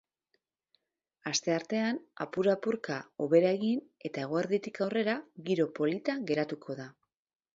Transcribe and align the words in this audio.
Asteartean 1.31 1.99
apurka-apurka 2.25 2.97
hobera 3.25 3.51
egin 3.59 3.85
eta 4.09 4.25
eguerditik 4.29 4.81
aurrera 4.87 5.17
giro 5.51 5.71
polita 5.81 6.19
geratuko 6.33 6.79
da. 6.83 6.91